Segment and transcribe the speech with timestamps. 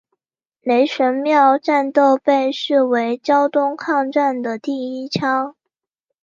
[0.61, 5.55] 雷神庙战斗被视为胶东抗战的第一枪。